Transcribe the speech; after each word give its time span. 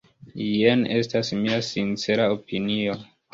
Jen 0.43 0.81
estas 0.95 1.29
mia 1.41 1.59
sincera 1.67 2.27
opinio. 2.39 2.99